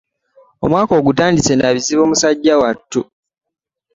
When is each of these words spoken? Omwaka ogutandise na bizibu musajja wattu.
Omwaka 0.65 0.91
ogutandise 0.99 1.53
na 1.55 1.69
bizibu 1.75 2.03
musajja 2.09 2.53
wattu. 2.61 3.01